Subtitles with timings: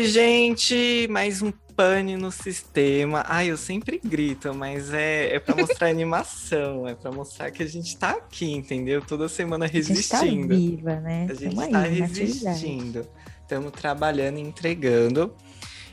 [0.00, 1.06] Oi, gente!
[1.10, 3.22] Mais um pane no sistema.
[3.28, 7.66] Ai, eu sempre grito, mas é, é para mostrar animação, é para mostrar que a
[7.66, 9.02] gente tá aqui, entendeu?
[9.02, 10.14] Toda semana resistindo.
[10.16, 11.26] A gente tá viva, né?
[11.28, 13.06] A gente Tamo tá aí, resistindo.
[13.42, 15.34] Estamos trabalhando e entregando.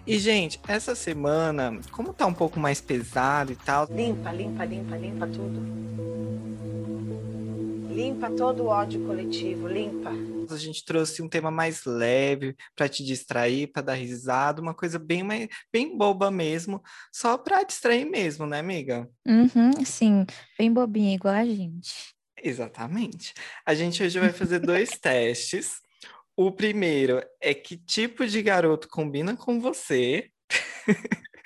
[0.07, 3.85] E, gente, essa semana, como tá um pouco mais pesado e tal.
[3.91, 5.59] Limpa, limpa, limpa, limpa tudo.
[7.93, 10.13] Limpa todo o ódio coletivo, limpa.
[10.49, 14.97] A gente trouxe um tema mais leve para te distrair, para dar risada, uma coisa
[14.97, 16.81] bem mais, bem boba mesmo,
[17.11, 19.09] só para distrair mesmo, né, amiga?
[19.27, 20.25] Uhum, sim,
[20.57, 22.15] bem bobinha, igual a gente.
[22.41, 23.33] Exatamente.
[23.65, 25.81] A gente hoje vai fazer dois testes.
[26.39, 30.29] O primeiro é que tipo de garoto combina com você.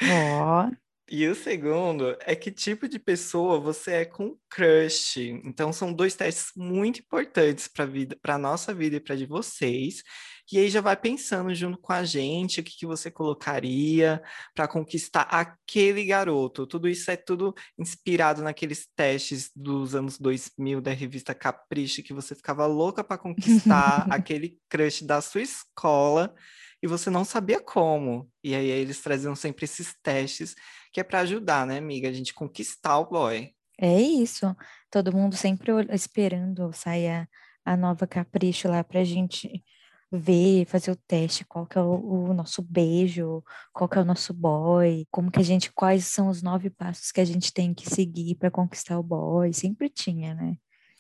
[0.04, 0.68] Ó.
[0.68, 0.82] Oh.
[1.10, 5.18] E o segundo é que tipo de pessoa você é com crush.
[5.46, 10.04] Então são dois testes muito importantes para vida, para nossa vida e para de vocês.
[10.52, 14.22] E aí já vai pensando junto com a gente o que, que você colocaria
[14.54, 16.68] para conquistar aquele garoto.
[16.68, 22.36] Tudo isso é tudo inspirado naqueles testes dos anos 2000 da revista Capricho que você
[22.36, 26.36] ficava louca para conquistar aquele crush da sua escola
[26.84, 28.30] e você não sabia como.
[28.44, 30.54] E aí eles traziam sempre esses testes
[30.92, 33.54] que é para ajudar, né, amiga, a gente conquistar o boy.
[33.80, 34.54] É isso.
[34.90, 37.28] Todo mundo sempre esperando sair a,
[37.64, 39.64] a nova capricho lá pra gente
[40.12, 44.06] ver, fazer o teste, qual que é o, o, nosso beijo, qual que é o
[44.06, 47.74] nosso boy, como que a gente, quais são os nove passos que a gente tem
[47.74, 49.54] que seguir para conquistar o boy.
[49.54, 50.58] Sempre tinha, né?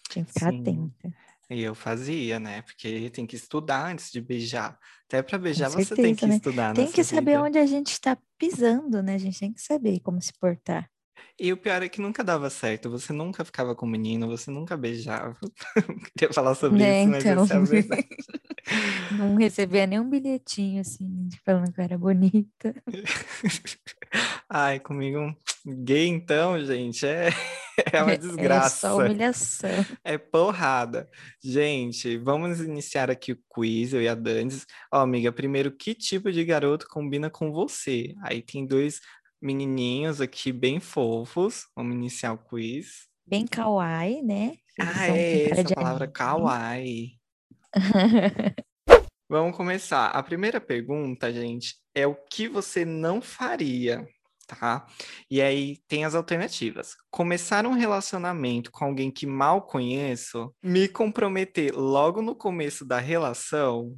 [0.09, 0.61] Tinha que ficar Sim.
[0.61, 1.13] atenta.
[1.49, 2.61] E eu fazia, né?
[2.61, 4.79] Porque tem que estudar antes de beijar.
[5.05, 6.35] Até para beijar certeza, você tem que né?
[6.35, 6.73] estudar.
[6.73, 9.15] Tem que saber onde a gente está pisando, né?
[9.15, 10.89] A gente tem que saber como se portar.
[11.39, 12.89] E o pior é que nunca dava certo.
[12.89, 15.35] Você nunca ficava com o menino, você nunca beijava.
[16.17, 17.35] queria falar sobre é, isso, então...
[17.61, 18.05] mas essa é
[19.17, 22.75] Não recebia nenhum bilhetinho, assim, falando que era bonita.
[24.49, 27.29] Ai, comigo gay, então, gente, é,
[27.91, 28.87] é uma desgraça.
[28.87, 29.85] É só humilhação.
[30.03, 31.09] É porrada.
[31.43, 34.65] Gente, vamos iniciar aqui o quiz, eu e a Dandes.
[34.91, 38.15] Ó, amiga, primeiro, que tipo de garoto combina com você?
[38.23, 39.01] Aí tem dois
[39.41, 41.65] menininhos aqui bem fofos.
[41.75, 43.07] Vamos iniciar o quiz.
[43.25, 44.57] Bem kawaii, né?
[44.79, 47.17] ah, é, essa palavra kawaii.
[49.29, 50.07] Vamos começar.
[50.07, 54.05] A primeira pergunta, gente, é o que você não faria,
[54.45, 54.85] tá?
[55.29, 56.97] E aí tem as alternativas.
[57.09, 63.97] Começar um relacionamento com alguém que mal conheço, me comprometer logo no começo da relação,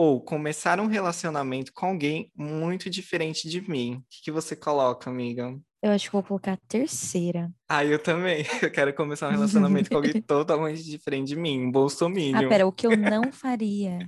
[0.00, 3.96] ou começar um relacionamento com alguém muito diferente de mim.
[3.96, 5.54] O que, que você coloca, amiga?
[5.82, 7.50] Eu acho que vou colocar a terceira.
[7.68, 8.42] Ah, eu também.
[8.62, 12.46] Eu quero começar um relacionamento com alguém totalmente diferente de mim, um bolsominion.
[12.46, 13.98] Ah, pera, o que eu não faria?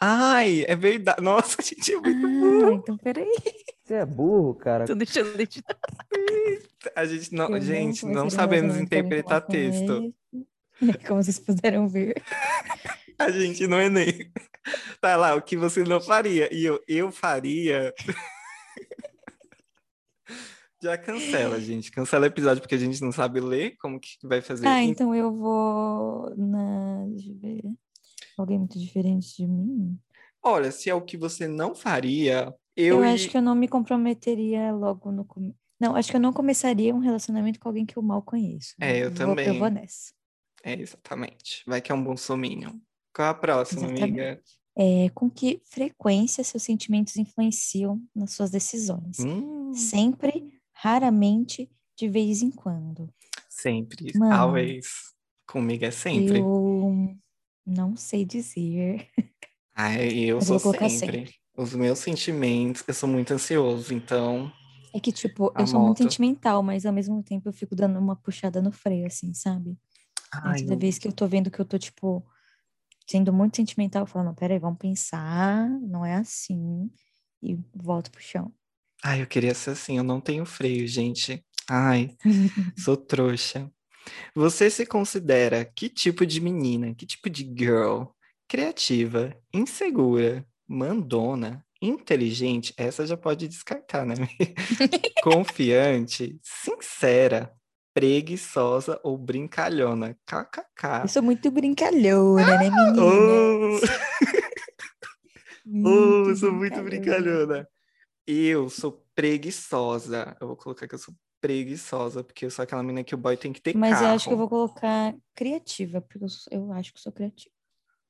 [0.00, 1.20] Ai, é verdade.
[1.20, 2.72] Nossa, a gente é muito ah, burro.
[2.72, 3.36] Então, peraí.
[3.84, 4.86] Você é burro, cara.
[4.86, 5.76] Tô deixando de editar.
[6.96, 10.14] A gente não, eu gente, não sabemos interpretar texto.
[11.06, 12.14] Como vocês puderam ver.
[13.18, 14.30] A gente não é nem.
[15.00, 16.52] Tá lá, o que você não faria.
[16.54, 17.92] E eu, eu faria.
[20.80, 21.90] Já cancela, gente.
[21.90, 23.76] Cancela o episódio porque a gente não sabe ler.
[23.80, 24.66] Como que vai fazer?
[24.68, 27.06] Ah, então eu vou na.
[27.08, 27.62] Deixa eu ver.
[28.36, 29.98] Alguém muito diferente de mim?
[30.40, 33.02] Olha, se é o que você não faria, eu.
[33.02, 35.56] Eu acho que eu não me comprometeria logo no começo.
[35.80, 38.74] Não, acho que eu não começaria um relacionamento com alguém que eu mal conheço.
[38.80, 39.46] É, eu, eu também.
[39.46, 40.12] Vou, eu vou nessa.
[40.62, 41.62] É, exatamente.
[41.66, 42.80] Vai que é um bom sominho.
[43.12, 44.02] Qual a próxima, exatamente.
[44.02, 44.42] amiga?
[44.76, 49.18] É, com que frequência seus sentimentos influenciam nas suas decisões?
[49.18, 49.72] Hum.
[49.74, 53.12] Sempre, raramente, de vez em quando.
[53.48, 54.86] Sempre, Mano, always.
[55.46, 56.38] Comigo é sempre.
[56.38, 57.16] Eu
[57.66, 59.08] não sei dizer.
[59.74, 60.90] Ai, eu sou sempre.
[60.90, 61.34] sempre.
[61.56, 64.52] Os meus sentimentos, eu sou muito ansioso, então.
[64.94, 68.14] É que, tipo, eu sou muito sentimental, mas ao mesmo tempo eu fico dando uma
[68.14, 69.76] puxada no freio, assim, sabe?
[70.32, 70.78] Ai, toda eu...
[70.78, 72.24] vez que eu tô vendo que eu tô, tipo,
[73.08, 76.90] sendo muito sentimental, eu falo, não, peraí, vamos pensar, não é assim,
[77.42, 78.52] e volto pro chão.
[79.02, 81.44] Ai, eu queria ser assim, eu não tenho freio, gente.
[81.68, 82.14] Ai,
[82.76, 83.70] sou trouxa.
[84.34, 88.04] Você se considera que tipo de menina, que tipo de girl?
[88.48, 94.14] Criativa, insegura, mandona, inteligente, essa já pode descartar, né?
[95.22, 97.52] Confiante, sincera,
[97.98, 100.16] preguiçosa ou brincalhona.
[100.24, 101.02] KKK.
[101.02, 103.02] Eu sou muito brincalhona, né, menina?
[103.02, 103.80] Oh!
[105.84, 107.68] oh, eu sou muito brincalhona.
[108.24, 110.36] Eu sou preguiçosa.
[110.40, 113.36] Eu vou colocar que eu sou preguiçosa, porque eu sou aquela menina que o boy
[113.36, 114.04] tem que ter Mas carro.
[114.04, 117.52] eu acho que eu vou colocar criativa, porque eu, eu acho que sou criativa.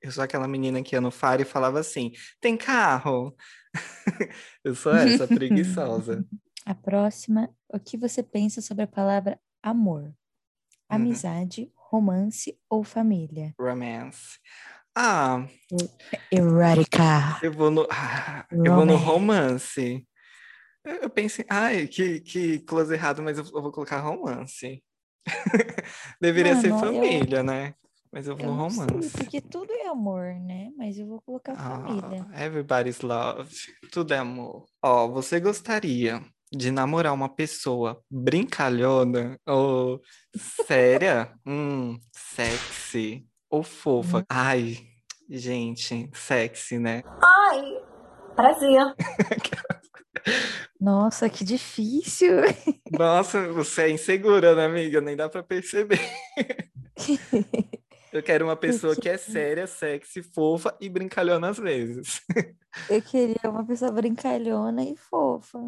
[0.03, 2.13] Eu sou aquela menina que ia no faro e falava assim:
[2.43, 3.35] tem carro?
[4.63, 6.27] eu sou essa, preguiçosa.
[6.67, 10.15] A próxima, o que você pensa sobre a palavra amor?
[10.89, 13.55] Amizade, romance ou família?
[13.61, 14.39] Romance.
[14.95, 15.47] Ah,
[16.31, 17.39] Erótica.
[17.43, 20.07] eu vou no, ah, eu vou no romance.
[20.85, 24.83] Eu, pensei, ai, que, que close errado, mas eu, eu vou colocar romance.
[26.21, 27.75] Deveria ser Mano, eu- família, né?
[28.11, 29.11] Mas eu vou Eu no não sei, romance.
[29.13, 30.71] porque tudo é amor, né?
[30.79, 32.27] Mas eu vou colocar família.
[32.33, 33.55] Ah, everybody's love.
[33.93, 34.65] Tudo é amor.
[34.83, 40.01] Ó, você gostaria de namorar uma pessoa brincalhona ou
[40.67, 41.33] séria?
[41.47, 44.19] hum, sexy ou fofa?
[44.19, 44.25] Hum.
[44.29, 44.79] Ai,
[45.29, 47.03] gente, sexy, né?
[47.23, 47.63] Ai,
[48.35, 48.95] prazer.
[50.81, 52.35] Nossa, que difícil.
[52.91, 55.01] Nossa, você é insegura, né, amiga?
[55.01, 56.01] Nem dá pra perceber.
[58.13, 62.23] Eu quero uma pessoa que é séria, sexy, fofa e brincalhona às vezes.
[62.89, 65.59] Eu queria uma pessoa brincalhona e fofa.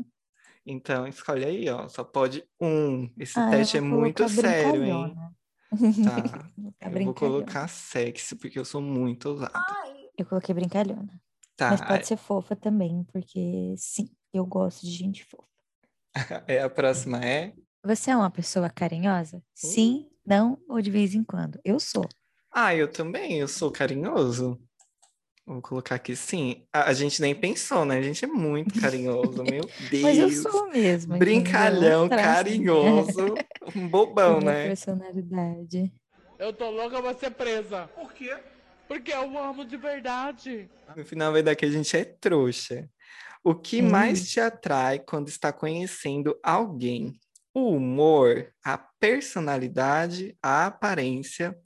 [0.71, 1.89] Então, escolhe aí, ó.
[1.89, 3.13] Só pode um.
[3.19, 4.93] Esse Ah, teste é muito sério, hein?
[4.93, 5.31] brincalhona.
[6.05, 6.51] Tá.
[6.57, 9.53] Vou colocar Eu vou colocar sexy, porque eu sou muito ousada.
[10.17, 11.21] Eu coloquei brincalhona.
[11.57, 15.47] Tá, Mas pode ser fofa também, porque sim, eu gosto de gente fofa.
[16.47, 17.55] é, a próxima é.
[17.85, 19.43] Você é uma pessoa carinhosa?
[19.55, 21.61] Sim, não ou de vez em quando?
[21.65, 22.07] Eu sou.
[22.51, 24.61] Ah, eu também, eu sou carinhoso.
[25.50, 26.62] Vou colocar aqui sim.
[26.73, 27.99] A, a gente nem pensou, né?
[27.99, 30.00] A gente é muito carinhoso, meu Deus.
[30.00, 31.19] Mas eu sou mesmo.
[31.19, 33.35] Brincalhão, carinhoso,
[33.75, 34.62] um bobão, minha né?
[34.69, 35.93] personalidade.
[36.38, 37.88] Eu tô louca pra ser presa.
[37.97, 38.32] Por quê?
[38.87, 40.70] Porque eu amo de verdade.
[40.97, 42.88] No final vai dar que a gente é trouxa.
[43.43, 43.91] O que Hum.
[43.91, 47.19] mais te atrai quando está conhecendo alguém?
[47.52, 51.58] O humor, a personalidade, a aparência,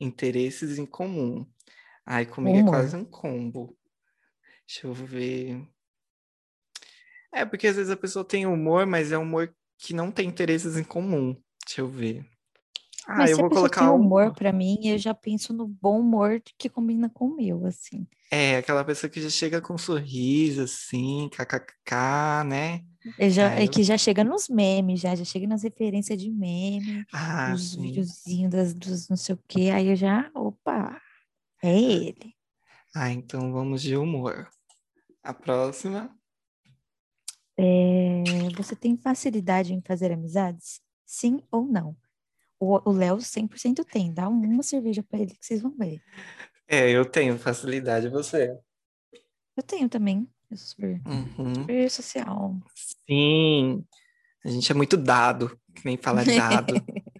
[0.00, 1.44] interesses em comum.
[2.04, 3.76] Ai, comigo é quase um combo.
[4.66, 5.66] Deixa eu ver.
[7.32, 10.76] É, porque às vezes a pessoa tem humor, mas é humor que não tem interesses
[10.76, 11.34] em comum.
[11.66, 12.26] Deixa eu ver.
[13.06, 15.98] Ah, Mas eu vou colocar tem um- humor pra mim, eu já penso no bom
[16.00, 18.06] humor que combina com o meu, assim.
[18.30, 22.82] É, aquela pessoa que já chega com um sorriso, assim, kkk, né?
[23.18, 26.30] Eu já, Ah, é que já chega nos memes, já, já chega nas referências de
[26.30, 31.00] meme, Ah, os videozinhos das, dos não sei o quê, aí eu já, opa,
[31.62, 32.34] é ele.
[32.94, 34.48] Ah, então vamos de humor.
[35.22, 36.14] A próxima.
[37.56, 40.80] É, você tem facilidade em fazer amizades?
[41.04, 41.96] Sim ou não?
[42.58, 44.12] O Léo 100% tem.
[44.14, 46.00] Dá uma cerveja pra ele que vocês vão ver.
[46.68, 48.56] É, eu tenho facilidade, você?
[49.56, 50.28] Eu tenho também.
[50.50, 51.54] Eu sou super, Uhum.
[51.56, 52.56] super social.
[53.08, 53.84] Sim,
[54.44, 56.74] a gente é muito dado, que nem fala dado.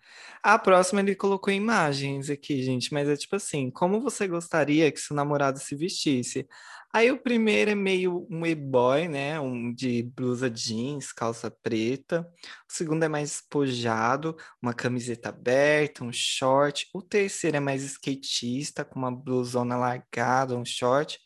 [0.43, 4.99] A próxima ele colocou imagens aqui, gente, mas é tipo assim, como você gostaria que
[4.99, 6.49] seu namorado se vestisse?
[6.93, 12.29] Aí o primeiro é meio um e-boy, né, um de blusa jeans, calça preta.
[12.69, 16.89] O segundo é mais despojado, uma camiseta aberta, um short.
[16.93, 21.19] O terceiro é mais skatista, com uma blusona largada, um short.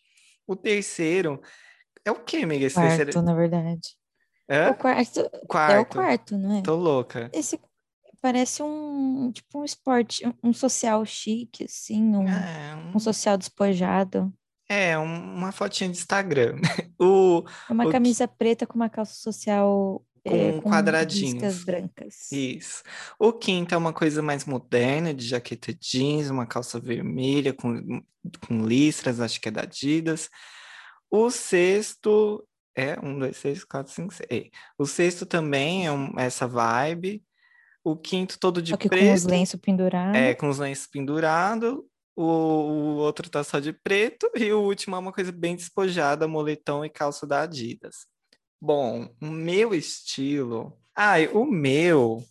[0.46, 1.40] O terceiro
[2.04, 2.66] é o quê, amiga?
[2.66, 3.96] Esse Quarto, terceiro na verdade.
[4.46, 4.68] é?
[4.70, 5.92] O quarto, é o Quarto.
[5.94, 6.62] quarto, não é?
[6.62, 7.28] Tô louca.
[7.32, 7.58] Esse
[8.26, 14.32] parece um, tipo um esporte, um social chique, assim, um, É, um social despojado.
[14.68, 16.56] É, um- uma fotinha de Instagram.
[16.98, 21.62] O, Uma O que- camisa preta com uma calça social é, Com com quadradinhos.
[21.62, 22.32] brancas.
[22.32, 22.82] isso.
[23.18, 28.02] O quinto é uma coisa mais moderna, de jaqueta jeans, uma calça vermelha com,
[28.48, 30.28] com listras, acho que é da Adidas.
[31.08, 34.50] O sexto é um, dois, três, quatro, cinco, seis.
[34.76, 37.22] O sexto também é um- essa vibe.
[37.86, 39.14] O quinto todo de que com preto.
[39.14, 40.20] os lenços pendurados.
[40.20, 41.78] É, com os lenços pendurados.
[42.16, 44.28] O, o outro tá só de preto.
[44.34, 48.08] E o último é uma coisa bem despojada, moletom e calça da Adidas.
[48.60, 50.76] Bom, o meu estilo.
[50.96, 52.24] Ai, o meu.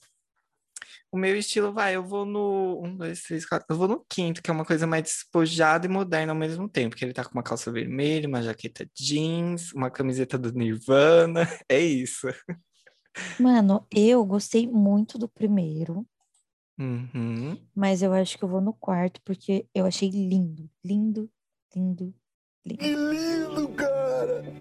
[1.10, 2.82] O meu estilo, vai, eu vou no.
[2.84, 3.66] Um, dois, três, quatro.
[3.70, 6.98] Eu vou no quinto, que é uma coisa mais despojada e moderna ao mesmo tempo.
[6.98, 11.48] Que ele tá com uma calça vermelha, uma jaqueta jeans, uma camiseta do Nirvana.
[11.70, 12.28] É isso.
[13.40, 16.06] Mano, eu gostei muito do primeiro,
[16.78, 17.58] Uhum.
[17.74, 21.30] mas eu acho que eu vou no quarto, porque eu achei lindo, lindo,
[21.74, 22.14] lindo,
[22.66, 22.84] lindo.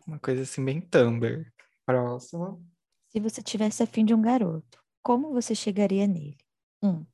[0.07, 1.47] Uma coisa assim, bem Tumblr.
[1.87, 2.65] Próximo.
[3.11, 6.39] Se você tivesse afim de um garoto, como você chegaria nele?
[6.83, 7.05] Um,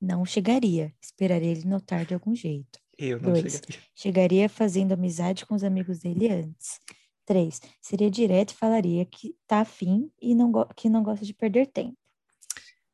[0.00, 2.78] não chegaria, esperaria ele notar de algum jeito.
[2.96, 3.52] Eu não Dois.
[3.52, 3.78] chegaria.
[3.94, 6.80] Chegaria fazendo amizade com os amigos dele antes.
[7.26, 11.66] Três, seria direto e falaria que tá afim e não que não gosta de perder
[11.68, 11.96] tempo.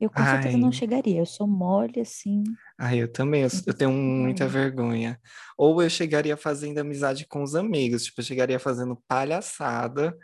[0.01, 0.73] Eu com certeza não Ai.
[0.73, 1.19] chegaria.
[1.21, 2.57] Eu sou mole, assim.
[2.79, 4.49] Ai, eu também, eu, eu tenho muita Ai.
[4.49, 5.21] vergonha.
[5.59, 10.17] Ou eu chegaria fazendo amizade com os amigos, tipo, eu chegaria fazendo palhaçada,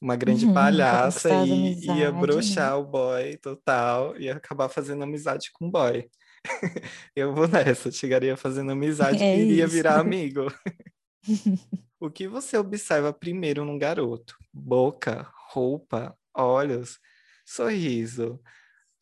[0.00, 2.60] uma grande Uhum, palhaça e ia amizades, né?
[2.60, 6.08] broxar o boy total, ia acabar fazendo amizade com o boy.
[7.16, 9.68] Eu vou nessa, chegaria fazendo amizade É e iria isso.
[9.68, 10.46] virar amigo.
[12.04, 14.36] O que você observa primeiro num garoto?
[14.52, 16.98] Boca, roupa, olhos,
[17.46, 18.38] sorriso.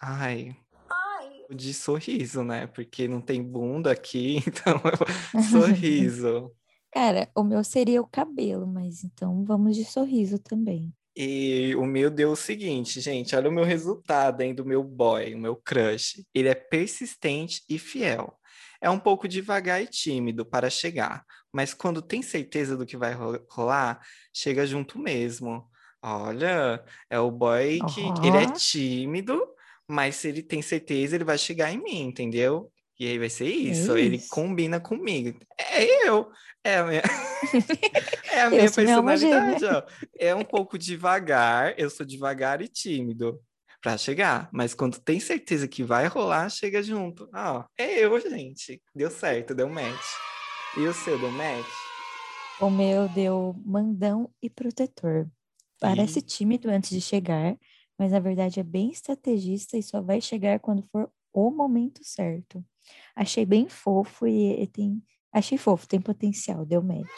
[0.00, 0.56] Ai,
[0.88, 2.68] Ai, de sorriso, né?
[2.68, 6.52] Porque não tem bunda aqui, então eu- sorriso.
[6.92, 10.94] Cara, o meu seria o cabelo, mas então vamos de sorriso também.
[11.16, 15.34] E o meu deu o seguinte, gente, olha o meu resultado, hein, do meu boy,
[15.34, 16.24] o meu crush.
[16.32, 18.38] Ele é persistente e fiel.
[18.82, 23.12] É um pouco devagar e tímido para chegar, mas quando tem certeza do que vai
[23.14, 24.00] ro- rolar,
[24.34, 25.70] chega junto mesmo.
[26.02, 29.40] Olha, é o boy que ele é tímido,
[29.88, 32.72] mas se ele tem certeza, ele vai chegar em mim, entendeu?
[32.98, 34.28] E aí vai ser isso, ele isso.
[34.28, 35.38] combina comigo.
[35.58, 36.30] É eu,
[36.64, 37.02] é a minha,
[38.32, 39.82] é a minha alma personalidade, ó.
[40.18, 43.40] É um pouco devagar, eu sou devagar e tímido
[43.82, 47.28] pra chegar, mas quando tem certeza que vai rolar, chega junto.
[47.34, 48.80] Ó, é eu, gente.
[48.94, 50.06] Deu certo, deu match.
[50.76, 51.66] E o seu deu match?
[52.60, 55.28] O meu deu mandão e protetor.
[55.80, 56.22] Parece Ih.
[56.22, 57.56] tímido antes de chegar,
[57.98, 62.64] mas na verdade é bem estrategista e só vai chegar quando for o momento certo.
[63.16, 65.02] Achei bem fofo e, e tem.
[65.32, 67.08] Achei fofo, tem potencial, deu match.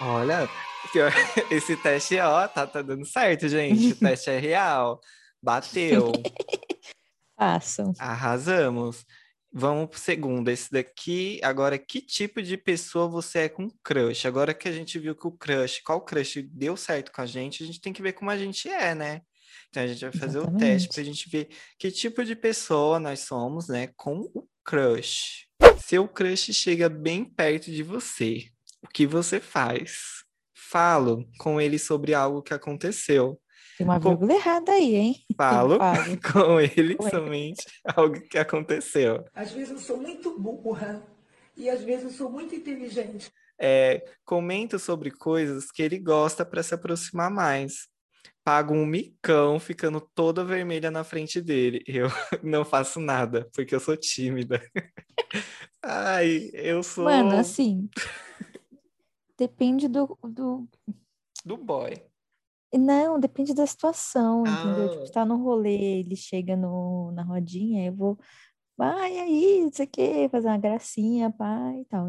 [0.00, 0.48] Olha,
[1.50, 3.92] esse teste, ó, tá, tá dando certo, gente.
[3.92, 5.00] O teste é real.
[5.42, 6.12] Bateu.
[7.36, 7.92] Façam.
[7.98, 9.04] Arrasamos.
[9.52, 10.48] Vamos pro segundo.
[10.48, 14.26] Esse daqui, agora, que tipo de pessoa você é com crush?
[14.26, 17.62] Agora que a gente viu que o crush, qual crush deu certo com a gente,
[17.62, 19.22] a gente tem que ver como a gente é, né?
[19.68, 20.88] Então a gente vai fazer o teste Exatamente.
[20.88, 25.46] pra gente ver que tipo de pessoa nós somos, né, com o crush.
[25.84, 28.50] Seu crush chega bem perto de você.
[28.82, 30.24] O que você faz?
[30.54, 33.40] Falo com ele sobre algo que aconteceu.
[33.80, 35.16] Tem uma Com- vírgula errada aí, hein?
[35.38, 36.04] Falo Falo.
[36.32, 37.10] com ele Com ele.
[37.10, 37.64] somente
[37.96, 39.24] algo que aconteceu.
[39.34, 41.02] Às vezes eu sou muito burra
[41.56, 43.32] e às vezes eu sou muito inteligente.
[43.58, 47.88] É, comento sobre coisas que ele gosta para se aproximar mais.
[48.44, 51.82] Pago um micão ficando toda vermelha na frente dele.
[51.86, 52.08] Eu
[52.42, 54.62] não faço nada, porque eu sou tímida.
[55.82, 57.88] Ai, eu sou Mano, assim.
[59.38, 60.68] Depende do, do.
[61.46, 61.94] do boy.
[62.72, 64.86] Não, depende da situação, entendeu?
[64.86, 64.88] Ah.
[64.90, 68.18] Tipo, você tá no rolê, ele chega no, na rodinha, eu vou.
[68.76, 72.08] Vai aí, não sei o quê, fazer uma gracinha, pai e tal.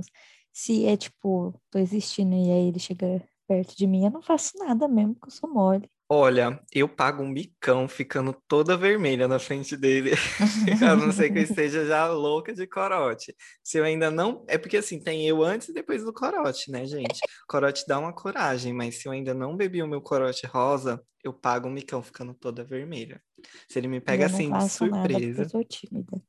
[0.54, 4.58] Se é tipo, tô existindo e aí ele chega perto de mim, eu não faço
[4.58, 5.90] nada mesmo, porque eu sou mole.
[6.14, 10.12] Olha, eu pago um micão ficando toda vermelha na frente dele,
[10.86, 13.34] a não ser que eu esteja já louca de corote.
[13.64, 14.44] Se eu ainda não.
[14.50, 17.22] É porque assim, tem eu antes e depois do corote, né, gente?
[17.48, 21.32] Corote dá uma coragem, mas se eu ainda não bebi o meu corote rosa, eu
[21.32, 23.24] pago um micão ficando toda vermelha.
[23.70, 25.44] Se ele me pega assim de surpresa.
[25.44, 26.22] eu sou tímida.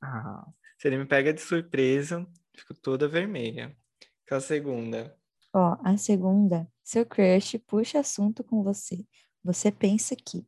[0.00, 0.46] Ah,
[0.78, 2.24] se ele me pega de surpresa,
[2.56, 3.76] fico toda vermelha.
[4.24, 5.18] Que é a segunda.
[5.52, 9.04] Ó, a segunda, seu crush puxa assunto com você.
[9.42, 10.46] Você pensa que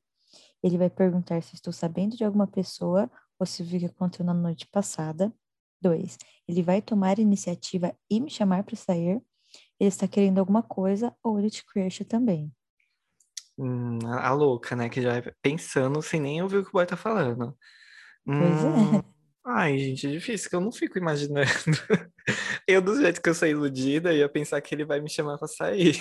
[0.62, 4.25] ele vai perguntar se estou sabendo de alguma pessoa ou se viu o que aconteceu
[4.25, 5.35] na noite passada.
[5.80, 6.16] Dois,
[6.47, 9.21] ele vai tomar iniciativa e me chamar para sair.
[9.80, 12.52] Ele está querendo alguma coisa ou ele te crusha também.
[13.59, 14.88] Hum, a, louca, né?
[14.88, 17.57] Que já vai pensando sem nem ouvir o que o boy tá falando.
[18.25, 19.18] Pois Hum, é.
[19.50, 21.47] Ai, gente, é difícil, que eu não fico imaginando.
[22.69, 25.49] Eu, do jeito que eu sou iludida, ia pensar que ele vai me chamar pra
[25.49, 25.97] sair.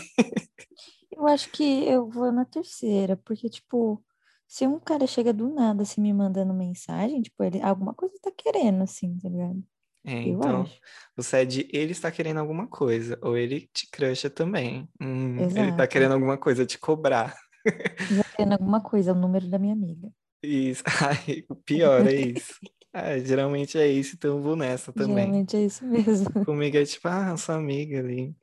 [1.09, 4.03] Eu acho que eu vou na terceira, porque, tipo,
[4.45, 8.29] se um cara chega do nada assim me mandando mensagem, tipo, ele alguma coisa tá
[8.35, 9.63] querendo, assim, tá ligado?
[10.05, 10.79] É, então, acho.
[11.15, 14.89] você é de ele está querendo alguma coisa, ou ele te crusha também.
[15.01, 17.33] Hum, ele tá querendo alguma coisa te cobrar.
[17.65, 20.11] Ele tá querendo alguma coisa, é o número da minha amiga.
[20.47, 22.55] Isso, ai, o pior é isso.
[22.93, 25.17] Ah, geralmente é isso, então eu vou nessa também.
[25.17, 26.25] Geralmente é isso mesmo.
[26.45, 28.33] Comigo é tipo, ah, sua amiga ali.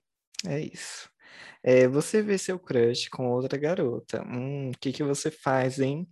[0.46, 1.08] É isso.
[1.62, 4.22] É, você vê seu crush com outra garota.
[4.22, 6.06] Hum, o que que você faz, hein?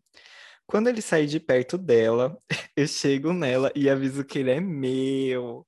[0.67, 2.37] Quando ele sair de perto dela,
[2.75, 5.67] eu chego nela e aviso que ele é meu.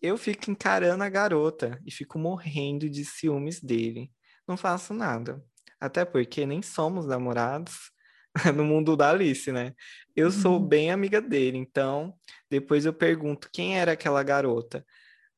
[0.00, 4.10] Eu fico encarando a garota e fico morrendo de ciúmes dele.
[4.48, 5.44] Não faço nada.
[5.78, 7.91] Até porque nem somos namorados
[8.54, 9.74] no mundo da Alice, né?
[10.16, 10.66] Eu sou Uhum.
[10.68, 12.14] bem amiga dele, então
[12.50, 14.84] depois eu pergunto quem era aquela garota.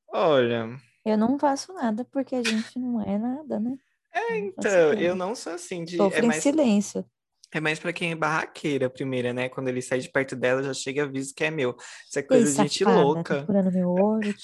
[0.09, 3.77] Olha, Eu não faço nada porque a gente não é nada, né?
[4.13, 5.03] é, não então, nada.
[5.03, 5.97] eu não sou assim de.
[5.97, 7.05] É Sofro em mais, silêncio.
[7.53, 9.49] É mais pra quem é barraqueira, primeira, né?
[9.49, 11.77] Quando ele sai de perto dela, já chega e avisa que é meu.
[12.09, 13.47] Isso é coisa Ei, de gente safada, louca.
[13.47, 14.35] Tá meu olho.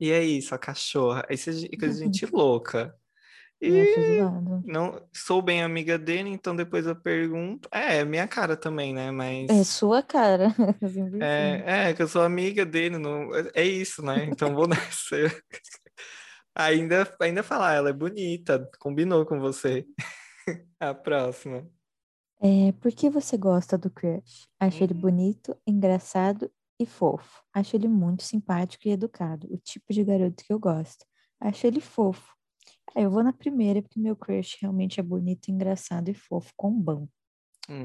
[0.00, 1.24] E aí, sua cachorra?
[1.30, 2.94] Isso é coisa de gente louca.
[3.68, 7.68] E não sou bem amiga dele, então depois eu pergunto.
[7.72, 9.10] É, é minha cara também, né?
[9.10, 10.48] Mas É sua cara.
[11.20, 14.24] É, é que eu sou amiga dele, não, é isso, né?
[14.24, 15.16] Então vou nessa.
[16.54, 19.84] Ainda, ainda falar, ela é bonita, combinou com você.
[20.78, 21.66] A próxima.
[22.40, 24.46] É, por que você gosta do crush?
[24.60, 25.00] Acho ele Hum.
[25.00, 27.42] bonito, engraçado e fofo.
[27.52, 29.46] Acho ele muito simpático e educado.
[29.52, 31.04] O tipo de garoto que eu gosto.
[31.40, 32.33] Acho ele fofo.
[32.94, 36.72] Ah, eu vou na primeira, porque meu crush realmente é bonito, engraçado e fofo, com
[36.72, 37.08] bom.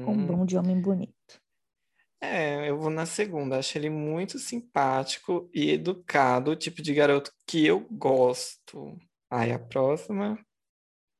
[0.04, 1.40] Com Hum, bom de homem bonito.
[2.20, 3.58] É, eu vou na segunda.
[3.58, 8.98] Acho ele muito simpático e educado, o tipo de garoto que eu gosto.
[9.30, 10.38] Aí a próxima.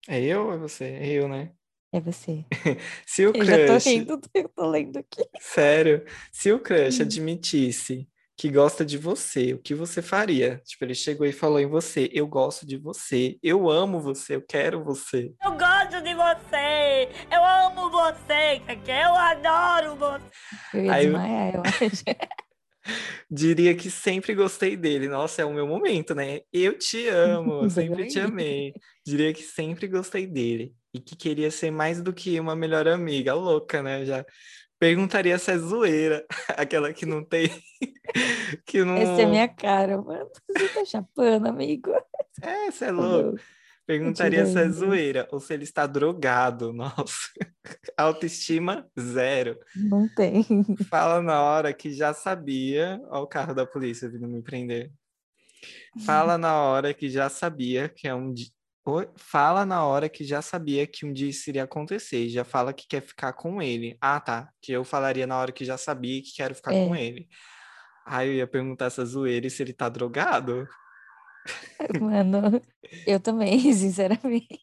[0.08, 0.84] É eu ou é você?
[0.86, 1.54] É eu, né?
[1.92, 2.44] É você.
[3.06, 3.84] Se o Eu já tô crush.
[3.84, 5.22] rindo, eu tô lendo aqui.
[5.38, 7.02] Sério, se o crush Hum.
[7.02, 8.08] admitisse
[8.40, 10.62] que gosta de você, o que você faria?
[10.64, 14.40] Tipo, ele chegou e falou em você: Eu gosto de você, eu amo você, eu
[14.40, 15.30] quero você.
[15.44, 17.10] Eu gosto de você!
[17.30, 18.62] Eu amo você!
[18.88, 20.24] Eu adoro você!
[20.72, 22.02] Eu ia Aí desmaiar, eu acho.
[23.30, 25.06] Diria que sempre gostei dele.
[25.06, 26.40] Nossa, é o meu momento, né?
[26.50, 28.72] Eu te amo, eu sempre te amei.
[29.06, 33.34] Diria que sempre gostei dele e que queria ser mais do que uma melhor amiga.
[33.34, 34.04] Louca, né?
[34.06, 34.24] Já
[34.80, 37.50] perguntaria se é zoeira, aquela que não tem.
[38.66, 38.96] que não.
[38.96, 40.28] Essa é minha cara, mano.
[40.48, 41.90] Você tá chapando, amigo?
[42.42, 43.38] É, você é Tá louco.
[43.86, 46.72] Perguntaria se é zoeira ou se ele está drogado.
[46.72, 47.28] Nossa,
[47.96, 49.58] autoestima zero.
[49.74, 50.44] Não tem.
[50.88, 53.00] Fala na hora que já sabia.
[53.10, 54.92] Olha o carro da polícia vindo me prender.
[56.06, 58.32] Fala na hora que já sabia que é um.
[59.16, 62.28] Fala na hora que já sabia que um dia isso iria acontecer.
[62.28, 63.96] Já fala que quer ficar com ele.
[64.00, 64.50] Ah, tá.
[64.60, 67.04] Que eu falaria na hora que já sabia que quero ficar com É.
[67.04, 67.28] ele.
[68.06, 70.66] Aí eu ia perguntar essa zoeira se ele tá drogado.
[72.00, 72.60] Mano,
[73.06, 74.60] eu também, sinceramente.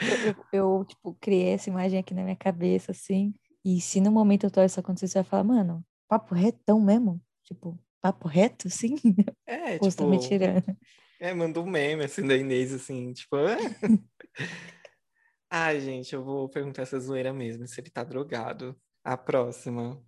[0.00, 3.34] Eu, eu- eu, tipo, criei essa imagem aqui na minha cabeça, assim.
[3.64, 7.20] E se no momento atual isso acontecer, você vai falar, mano, papo retão mesmo?
[7.44, 8.96] Tipo, papo reto, assim?
[9.46, 10.28] É, Ou você tá me tipo.
[10.28, 10.64] tirando?
[11.22, 13.36] É, mandou um meme assim da Inês, assim, tipo.
[15.48, 18.74] Ai, gente, eu vou perguntar essa zoeira mesmo, se ele tá drogado.
[19.04, 20.02] A próxima.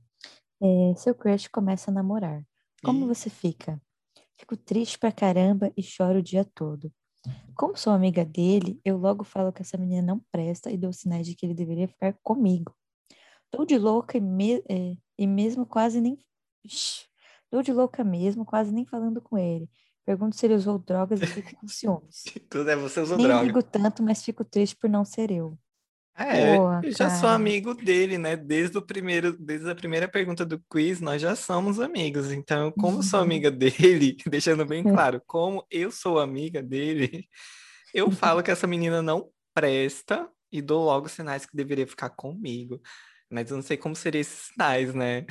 [0.61, 2.45] É, seu crush começa a namorar.
[2.83, 3.09] Como Ih.
[3.09, 3.81] você fica?
[4.37, 6.93] Fico triste pra caramba e choro o dia todo.
[7.57, 11.27] Como sou amiga dele, eu logo falo que essa menina não presta e dou sinais
[11.27, 12.75] de que ele deveria ficar comigo.
[13.51, 16.19] Tô de louca e, me- é, e mesmo quase nem.
[16.65, 17.07] Ixi,
[17.51, 19.71] Tô de louca mesmo, quase nem falando com ele.
[20.05, 22.25] Pergunto se ele usou drogas e fico com ciúmes.
[22.51, 23.45] Tudo é você usou Nem droga.
[23.47, 25.59] ligo tanto, mas fico triste por não ser eu.
[26.17, 27.35] É, Boa, eu já sou cara.
[27.35, 28.37] amigo dele, né?
[28.37, 32.31] Desde o primeiro, desde a primeira pergunta do quiz, nós já somos amigos.
[32.31, 33.25] Então, como eu sou Uhum.
[33.25, 37.27] amiga dele, deixando bem claro, como eu sou amiga dele,
[37.95, 42.81] eu falo que essa menina não presta e dou logo sinais que deveria ficar comigo.
[43.29, 45.27] Mas eu não sei como seriam esses sinais, né?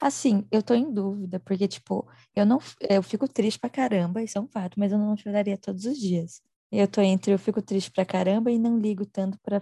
[0.00, 2.58] Assim, eu tô em dúvida, porque, tipo, eu não,
[2.88, 5.98] eu fico triste pra caramba, isso é um fato, mas eu não choraria todos os
[5.98, 6.40] dias.
[6.70, 9.60] Eu tô entre eu fico triste pra caramba e não ligo tanto pra.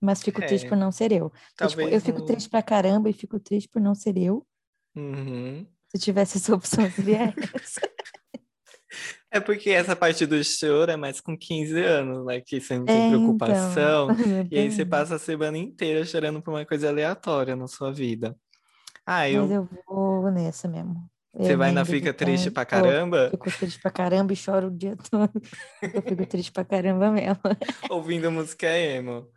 [0.00, 1.32] Mas fico triste É, por não ser eu.
[1.54, 4.46] Então, tipo, eu fico no- triste pra caramba e fico triste por não ser eu.
[4.94, 5.66] Uhum.
[5.88, 7.80] Se tivesse essa opção, seria essa.
[9.30, 12.40] É porque essa parte do choro é mais com 15 anos, né?
[12.40, 14.10] Que você não tem É, preocupação.
[14.12, 14.46] então.
[14.50, 18.36] E aí você passa a semana inteira chorando por uma coisa aleatória na sua vida.
[19.06, 19.50] Ah, Mas eu.
[19.50, 21.10] eu vou nessa mesmo.
[21.34, 24.70] Você Eu vai na fica triste pra caramba, Fico triste pra caramba e choro o
[24.70, 25.32] dia todo.
[25.82, 27.40] Eu fico triste pra caramba mesmo.
[27.90, 29.28] ouvindo música emo.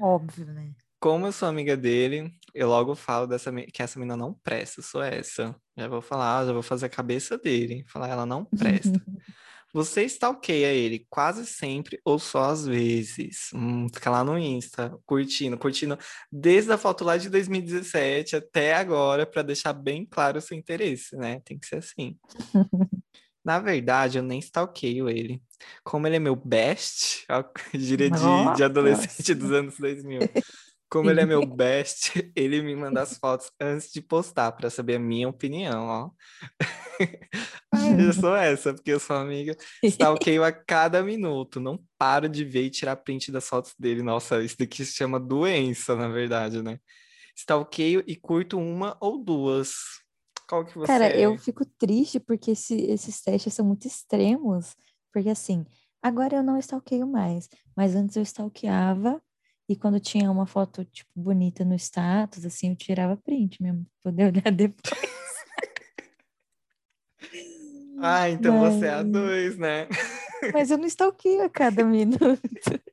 [0.00, 0.72] Óbvio, né?
[0.98, 4.84] Como eu sou amiga dele, eu logo falo dessa, que essa menina não presta, eu
[4.84, 5.56] sou essa.
[5.76, 7.84] Já vou falar, já vou fazer a cabeça dele.
[7.88, 9.00] Falar, ela não presta.
[9.72, 13.50] Você stalkeia ele quase sempre ou só às vezes.
[13.54, 15.98] Hum, fica lá no Insta, curtindo, curtindo
[16.30, 21.16] desde a foto lá de 2017 até agora, para deixar bem claro o seu interesse,
[21.16, 21.40] né?
[21.44, 22.16] Tem que ser assim.
[23.44, 25.42] Na verdade, eu nem stalkeio ele.
[25.82, 27.42] Como ele é meu best, ó,
[27.74, 28.64] gíria de, de Nossa.
[28.66, 30.20] adolescente dos anos 2000.
[30.90, 34.96] Como ele é meu best, ele me manda as fotos antes de postar, para saber
[34.96, 36.10] a minha opinião, ó.
[37.98, 39.56] Eu sou essa, porque eu sou amiga.
[39.82, 41.58] Stalkeio a cada minuto.
[41.60, 44.02] Não paro de ver e tirar print das fotos dele.
[44.02, 46.78] Nossa, isso daqui se chama doença, na verdade, né?
[47.34, 49.72] Stalkeio e curto uma ou duas.
[50.48, 51.20] Qual que você Cara, é?
[51.20, 54.74] eu fico triste porque esse- esses testes são muito extremos.
[55.12, 55.64] Porque assim,
[56.02, 59.22] agora eu não stalkeio mais, mas antes eu stalkeava
[59.70, 64.10] E quando tinha uma foto, tipo, bonita no status, assim, eu tirava print mesmo, pra
[64.10, 65.00] poder olhar depois.
[68.02, 69.86] Ah, então você é a Mas- dois, né?
[70.52, 72.18] Mas eu não stalkeio a cada minuto.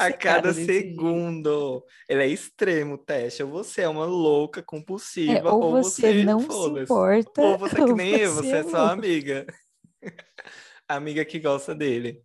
[0.00, 0.88] A cada desse jeito.
[0.96, 1.84] segundo.
[2.08, 3.44] Ele é extremo, Teste.
[3.44, 6.46] Ou você é uma louca compulsiva, É, ou você não se
[6.82, 7.40] importa.
[7.40, 8.92] Ou você é que ou nem eu, você é só louco.
[8.94, 9.46] amiga.
[10.88, 12.20] amiga que gosta dele.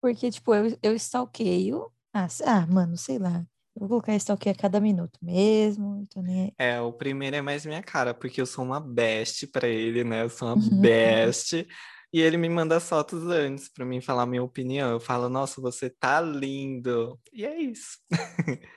[0.00, 1.92] Porque, tipo, eu, eu stalkeio.
[2.14, 3.44] Ah, ah, mano, sei lá.
[3.74, 6.06] Eu vou colocar stalkeio a cada minuto mesmo.
[6.12, 6.52] Tô nem.
[6.58, 10.22] É, o primeiro é mais minha cara, porque eu sou uma best pra ele, né?
[10.22, 10.80] Eu sou uma Uhum.
[10.82, 11.66] best.
[12.12, 14.90] E ele me manda fotos antes pra mim falar a minha opinião.
[14.90, 17.18] Eu falo, nossa, você tá lindo.
[17.32, 17.96] E é isso.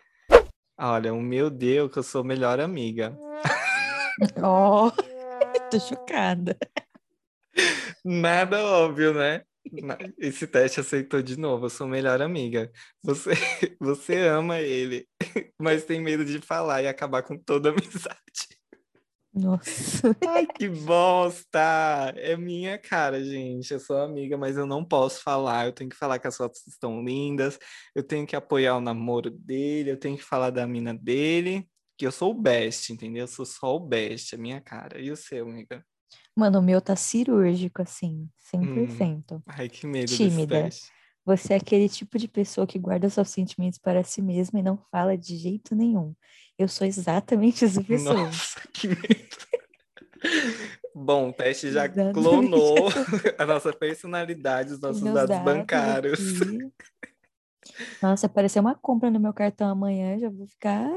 [0.79, 3.17] Olha, o meu Deus, que eu sou melhor amiga.
[4.41, 4.89] Ó,
[5.69, 6.57] tô chocada.
[8.03, 9.41] Nada óbvio, né?
[10.17, 11.65] Esse teste aceitou de novo.
[11.65, 12.71] Eu sou melhor amiga.
[13.03, 13.31] Você,
[13.79, 15.07] você ama ele,
[15.59, 18.55] mas tem medo de falar e acabar com toda a amizade.
[19.33, 20.15] Nossa.
[20.25, 22.13] Ai, que bosta!
[22.15, 23.73] É minha cara, gente.
[23.73, 25.65] Eu sou amiga, mas eu não posso falar.
[25.65, 27.59] Eu tenho que falar que as fotos estão lindas.
[27.93, 29.91] Eu tenho que apoiar o namoro dele.
[29.91, 31.67] Eu tenho que falar da mina dele.
[31.97, 33.23] Que eu sou o best, entendeu?
[33.23, 35.01] Eu sou só o best, é minha cara.
[35.01, 35.85] E o seu, amiga?
[36.35, 39.41] Mano, o meu tá cirúrgico, assim, 100%.
[39.47, 40.69] Ai, que medo Tímida.
[41.25, 44.77] Você é aquele tipo de pessoa que guarda seus sentimentos para si mesma e não
[44.91, 46.13] fala de jeito nenhum.
[46.57, 48.13] Eu sou exatamente essa pessoa.
[48.15, 48.99] Nossa, que medo.
[50.93, 52.13] Bom, o teste já Exatamente.
[52.13, 52.87] clonou
[53.39, 56.41] a nossa personalidade, os nossos dados dados bancários.
[56.41, 56.71] aqui.
[58.01, 60.89] Nossa, aparecer uma compra no meu cartão amanhã, já vou ficar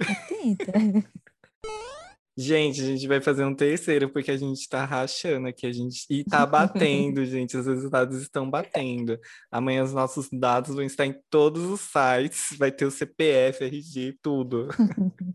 [0.00, 0.72] atenta.
[2.40, 6.06] Gente, a gente vai fazer um terceiro, porque a gente tá rachando aqui, a gente...
[6.08, 9.18] E tá batendo, gente, os resultados estão batendo.
[9.50, 14.18] Amanhã os nossos dados vão estar em todos os sites, vai ter o CPF, RG,
[14.22, 14.68] tudo.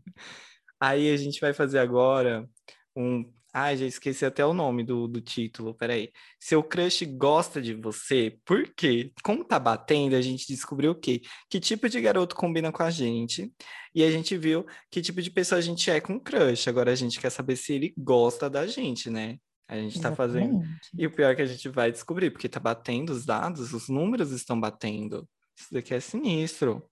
[0.79, 2.47] Aí a gente vai fazer agora
[2.95, 3.29] um...
[3.55, 6.11] Ai, já esqueci até o nome do, do título, peraí.
[6.39, 9.11] Seu crush gosta de você, por quê?
[9.23, 11.21] Como tá batendo, a gente descobriu o quê?
[11.47, 13.53] Que tipo de garoto combina com a gente,
[13.93, 16.67] e a gente viu que tipo de pessoa a gente é com crush.
[16.67, 19.37] Agora a gente quer saber se ele gosta da gente, né?
[19.67, 20.55] A gente tá fazendo.
[20.55, 20.89] Exatamente.
[20.97, 23.87] E o pior é que a gente vai descobrir, porque tá batendo os dados, os
[23.87, 25.27] números estão batendo.
[25.55, 26.83] Isso daqui é sinistro.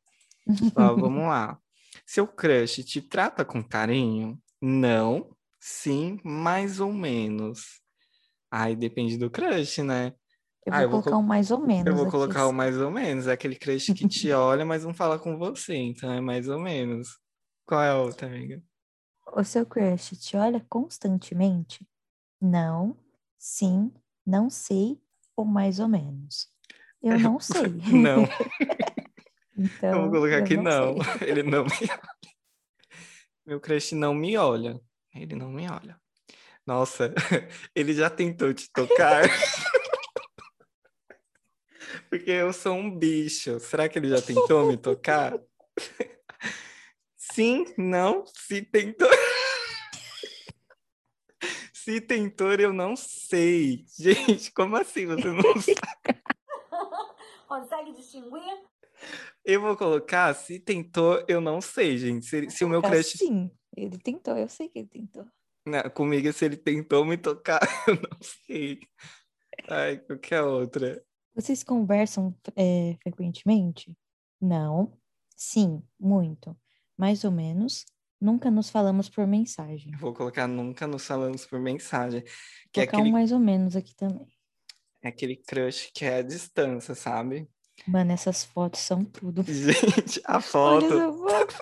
[0.76, 1.58] Ó, vamos lá.
[2.06, 4.40] Seu crush te trata com carinho?
[4.62, 5.30] Não.
[5.62, 7.82] Sim, mais ou menos.
[8.52, 10.14] Aí depende do crush, né?
[10.66, 11.88] Eu Ah, vou eu vou colocar um mais ou menos.
[11.88, 12.58] Eu vou aqui, colocar o assim.
[12.58, 13.28] mais ou menos.
[13.28, 15.76] É aquele crush que te olha, mas não fala com você.
[15.76, 17.20] Então é mais ou menos.
[17.66, 18.62] Qual é a outra, amiga?
[19.34, 21.88] O seu crush te olha constantemente?
[22.42, 22.98] Não,
[23.38, 23.92] sim,
[24.26, 25.00] não sei
[25.36, 26.50] ou mais ou menos.
[27.02, 27.72] Eu não sei.
[27.92, 28.26] Não,
[29.58, 30.96] Então, eu vou colocar eu aqui não.
[30.98, 31.28] sei.
[31.30, 32.02] Ele não me olha.
[33.46, 34.80] Meu crush não me olha.
[35.14, 36.00] Ele não me olha.
[36.66, 37.14] Nossa,
[37.76, 39.24] ele já tentou te tocar?
[42.10, 43.60] Porque eu sou um bicho.
[43.60, 45.38] Será que ele já tentou me tocar?
[47.18, 49.10] Sim, não, se tentou.
[51.74, 53.86] Se tentou, eu não sei.
[53.98, 56.22] Gente, como assim você não sabe?
[57.48, 58.72] Consegue distinguir?
[59.44, 62.26] Eu vou colocar, se tentou, eu não sei, gente.
[62.26, 65.26] Se, se o meu crush Sim, ele tentou, eu sei que ele tentou.
[65.66, 68.80] Não, comigo, se ele tentou me tocar, eu não sei.
[69.70, 71.04] Ai, qualquer outra.
[71.36, 73.96] Vocês conversam é, frequentemente?
[74.40, 74.98] Não.
[75.36, 76.58] Sim, muito.
[76.98, 77.86] Mais ou menos.
[78.20, 79.92] Nunca nos falamos por mensagem.
[79.98, 82.24] Vou colocar nunca nos falamos por mensagem.
[82.72, 84.28] Que é Vou colocar um aquele, mais ou menos aqui também.
[85.02, 87.50] é aquele crush que é a distância, sabe?
[87.88, 89.44] Mano, essas fotos são tudo.
[89.52, 91.56] Gente, a Olha foto, essa foto.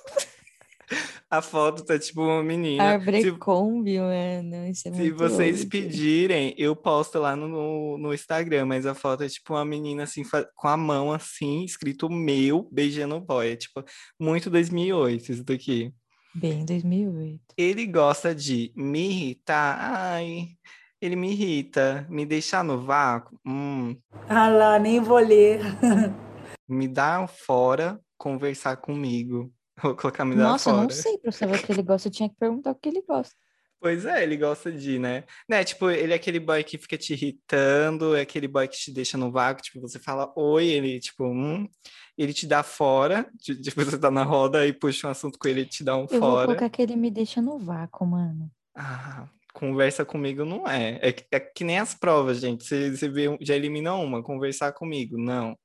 [1.29, 2.99] A foto tá tipo uma menina.
[2.99, 4.67] Se, Abercrombie, mano.
[4.67, 9.23] Isso é se muito vocês pedirem, eu posto lá no, no Instagram, mas a foto
[9.23, 13.51] é tipo uma menina assim, fa- com a mão assim, escrito meu, beijando o boy.
[13.51, 13.83] É tipo,
[14.19, 15.93] muito 2008 isso daqui.
[16.35, 17.41] Bem, 2008.
[17.57, 19.77] Ele gosta de me irritar.
[19.79, 20.49] Ai,
[21.01, 22.05] ele me irrita.
[22.09, 23.39] Me deixar no vácuo.
[23.45, 23.97] Hum,
[24.27, 25.59] Ah lá, nem vou ler.
[26.69, 29.51] me dar fora, conversar comigo.
[29.83, 30.83] Vou colocar me dar Nossa, eu fora.
[30.83, 32.07] não sei pra saber o que ele gosta.
[32.07, 33.35] Eu tinha que perguntar o que ele gosta.
[33.81, 35.23] Pois é, ele gosta de, né?
[35.47, 38.91] Né, tipo, ele é aquele boy que fica te irritando, é aquele boy que te
[38.91, 41.65] deixa no vácuo, tipo, você fala oi, ele, tipo, hum,
[42.17, 45.47] ele te dá fora, ti- tipo, você tá na roda e puxa um assunto com
[45.47, 46.47] ele e te dá um Eu vou fora.
[46.47, 48.51] colocar que ele me deixa no vácuo, mano.
[48.75, 50.99] Ah, conversa comigo não é.
[51.01, 52.65] É, que- é que nem as provas, gente.
[52.65, 55.17] Você, você vê, já elimina uma, conversar comigo.
[55.17, 55.57] Não.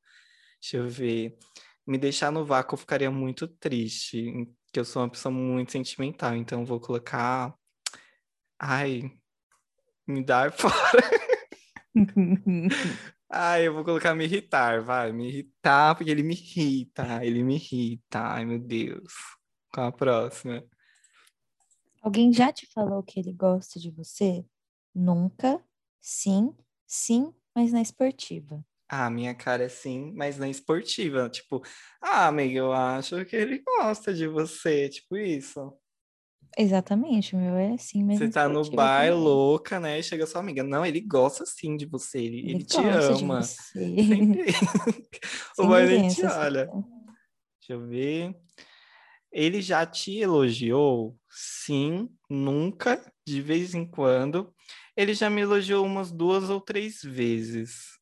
[0.63, 1.37] Deixa eu ver.
[1.87, 6.35] Me deixar no vácuo eu ficaria muito triste, que eu sou uma pessoa muito sentimental,
[6.35, 7.55] então vou colocar.
[8.59, 9.11] Ai,
[10.07, 10.75] me dar fora.
[13.29, 17.57] Ai, eu vou colocar me irritar, vai, me irritar, porque ele me irrita, ele me
[17.57, 18.21] irrita.
[18.21, 19.13] Ai, meu Deus.
[19.73, 20.65] Qual a próxima?
[22.01, 24.45] Alguém já te falou que ele gosta de você?
[24.95, 25.61] Nunca.
[26.01, 26.55] Sim,
[26.87, 28.65] sim, mas na esportiva.
[28.89, 31.29] Ah, minha cara é sim, mas na esportiva.
[31.29, 31.63] Tipo,
[32.01, 34.89] ah, amiga, eu acho que ele gosta de você.
[34.89, 35.73] Tipo isso.
[36.57, 39.19] Exatamente, o meu é assim, mas Você na tá no bar também.
[39.19, 40.01] chlouca, né?
[40.03, 40.63] Chega sua amiga.
[40.63, 42.19] Não, ele gosta sim de você.
[42.21, 43.43] Ele, Ele ele te ama.
[43.43, 44.45] Sempre.
[45.59, 46.67] o nem te olha.
[47.59, 48.37] Deixa eu ver.
[49.33, 51.19] Ele já te elogiou?
[51.29, 54.55] Sim, nunca, de vez em quando.
[54.97, 57.99] Ele já me elogiou umas duas ou três vezes.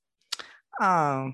[0.85, 1.33] Ah,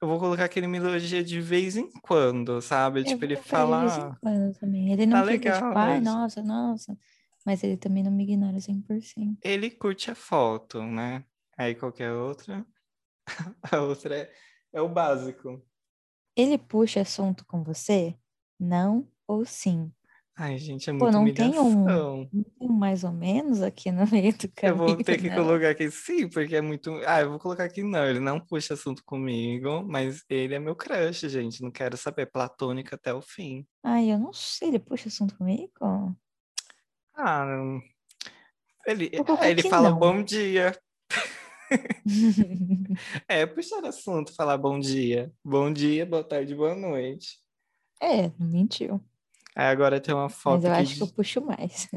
[0.00, 3.00] eu vou colocar que ele me elogia de vez em quando, sabe?
[3.00, 4.10] Eu Tipo, ele ele de vez em fala.
[4.12, 4.92] "Ah, quando também.
[4.92, 6.98] Ele tá não fica tipo, legal ai, hoje." nossa, nossa.
[7.46, 9.38] Mas ele também não me ignora 100%.
[9.42, 11.24] Ele curte a foto, né?
[11.56, 12.66] Aí qualquer outra.
[13.72, 14.32] A outra é,
[14.72, 15.62] é o básico.
[16.36, 18.16] Ele puxa assunto com você?
[18.58, 19.92] Não ou sim?
[20.40, 22.28] Ai, gente, é Pô, muita não tem um- humilhação.
[22.32, 25.28] Não tem um mais ou menos aqui no meio do Eu caminho, vou ter que
[25.28, 25.34] não?
[25.34, 26.92] colocar aqui sim, porque é muito.
[27.06, 28.04] Ah, eu vou colocar aqui não.
[28.06, 31.60] Ele não puxa assunto comigo, mas ele é meu crush, gente.
[31.60, 32.26] Não quero saber.
[32.26, 33.66] Platônico até o fim.
[33.82, 36.16] Ai, eu não sei, ele puxa assunto comigo?
[37.16, 37.44] Ah,
[38.86, 39.10] ele,
[39.42, 39.98] é, ele fala não.
[39.98, 40.72] bom dia.
[43.28, 45.30] É, puxar assunto, falar bom dia.
[45.44, 47.38] Bom dia, boa tarde, boa noite.
[48.00, 49.04] É, não mentiu.
[49.58, 51.88] Aí agora tem uma foto Mas eu acho que eu puxo mais.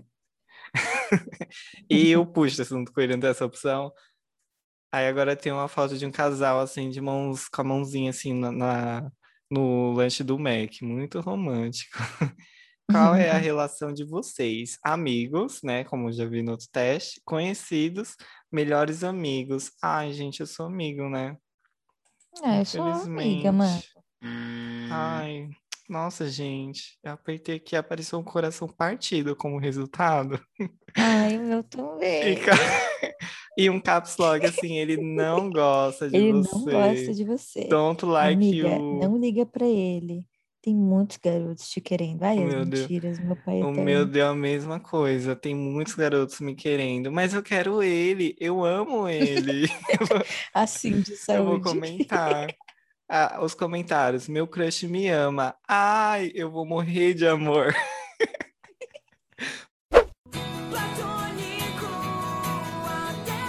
[1.90, 3.92] E eu puxo assunto com ele, não tem essa opção.
[4.92, 8.34] Aí agora tem uma foto de um casal, assim, de mãos com a mãozinha, assim,
[8.34, 9.12] na, na-
[9.50, 10.82] no lanche do Mac.
[10.82, 11.98] Muito romântico.
[12.90, 14.78] Qual é a relação de vocês?
[14.84, 15.84] Amigos, né?
[15.86, 17.22] Como eu já vi no outro teste.
[17.26, 18.16] Conhecidos,
[18.52, 19.72] melhores amigos.
[19.82, 21.38] Ai, gente, eu sou amigo, né?
[22.44, 23.78] Ah, eu sou amiga, mano.
[23.78, 23.94] Infelizmente.
[24.90, 25.50] Ai,
[25.92, 26.98] nossa, gente.
[27.04, 30.40] Eu apertei aqui e apareceu um coração partido como resultado.
[30.96, 32.36] Ai, meu E, também.
[32.36, 32.52] ca-
[33.58, 36.56] e um caps lock, assim, ele não gosta de Ele você.
[36.56, 37.68] não gosta de você.
[37.68, 39.00] Don't like Amiga, you.
[39.00, 40.26] não liga pra ele.
[40.62, 42.22] Tem muitos garotos te querendo.
[42.24, 42.82] Ai, as Meu Deus.
[42.82, 45.36] mentiras, meu pai O meu deu a mesma coisa.
[45.36, 48.36] Tem muitos garotos me querendo, mas eu quero ele.
[48.40, 49.68] Eu amo ele.
[50.54, 51.64] Assim, de Eu vou saúde.
[51.64, 52.48] comentar.
[53.14, 54.30] Ah, os comentários.
[54.30, 55.54] Meu crush me ama.
[55.68, 57.76] Ai, eu vou morrer de amor.
[60.70, 61.88] Platônico
[62.88, 63.44] até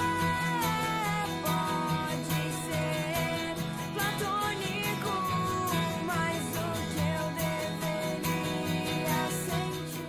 [1.44, 3.54] pode ser
[3.94, 5.12] platônico,
[6.08, 7.26] mas o que eu
[8.18, 10.02] deveria sentir.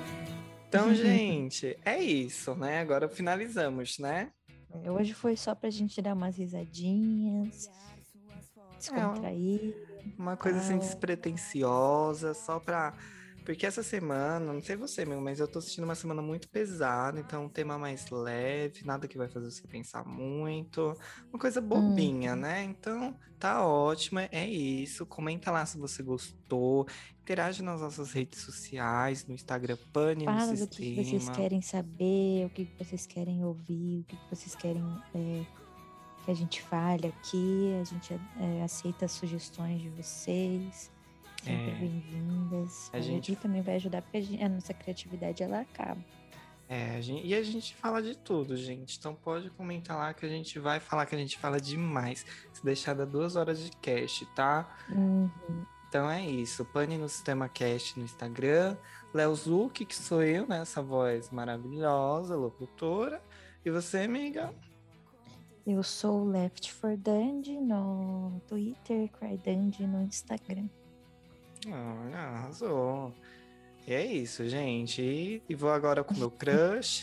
[0.67, 2.79] Então, gente, é isso, né?
[2.79, 4.31] Agora finalizamos, né?
[4.89, 7.69] Hoje foi só pra gente dar umas risadinhas,
[8.91, 9.75] descontrair.
[10.17, 12.93] Uma coisa assim despretensiosa, só pra.
[13.45, 17.19] Porque essa semana, não sei você, amigo, mas eu tô assistindo uma semana muito pesada,
[17.19, 20.97] então um tema mais leve, nada que vai fazer você pensar muito.
[21.29, 22.63] Uma coisa bobinha, né?
[22.63, 25.05] Então, tá ótimo, é isso.
[25.05, 26.87] Comenta lá se você gostou.
[27.21, 31.35] Interage nas nossas redes sociais, no Instagram Pane no Fala do que, vocês Sistema.
[31.35, 35.45] querem saber, o que, vocês querem ouvir, o que, que vocês querem é,
[36.23, 37.73] que a gente fale aqui.
[37.81, 40.91] A gente é, aceita as sugestões de vocês.
[41.43, 41.75] Sempre É.
[41.75, 42.89] bem-vindas.
[42.93, 45.99] A gente- E também vai ajudar, porque a, gente- a nossa criatividade ela acaba.
[46.69, 48.97] É, a gente- e a gente fala de tudo, gente.
[48.97, 52.25] Então pode comentar lá que a gente vai falar que a gente fala demais.
[52.53, 54.73] Se deixar dar duas horas de cast, tá?
[54.89, 55.29] Uhum.
[55.89, 56.63] Então é isso.
[56.65, 58.75] Pane no Sistema Cast no Instagram.
[59.13, 60.61] Léo Zuc, que sou eu, né?
[60.61, 63.21] Essa voz maravilhosa, locutora.
[63.63, 64.51] E você, amiga?
[65.65, 70.67] Eu sou Left for Dandy no Twitter, CryDandy no Instagram.
[71.71, 73.13] Ah, arrasou.
[73.87, 75.01] E é isso, gente.
[75.01, 77.01] E, e vou agora com o meu crush.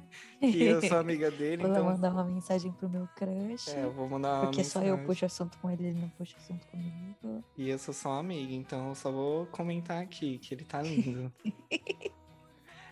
[0.40, 1.84] que eu sou amiga dele, Vou então.
[1.84, 3.68] mandar uma mensagem pro meu crush.
[3.70, 5.06] É, eu vou mandar uma porque só eu mensagem.
[5.06, 7.44] puxo assunto com ele, ele não puxa assunto comigo.
[7.56, 11.32] E eu sou só amiga, então eu só vou comentar aqui que ele tá lindo.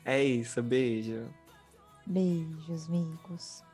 [0.04, 1.26] é isso, beijo.
[2.06, 3.65] Beijos, amigos.